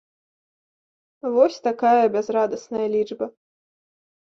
Вось 1.35 1.61
такая 1.69 2.05
бязрадасная 2.17 2.87
лічба. 2.97 3.25